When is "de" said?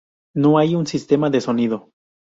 1.29-1.41